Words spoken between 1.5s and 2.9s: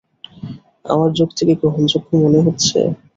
গ্রহণযোগ্য মনে হচ্ছে?